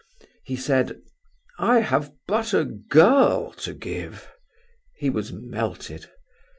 [0.43, 0.99] He said:
[1.59, 4.31] "I have but a girl to give!"
[4.95, 6.09] He was melted.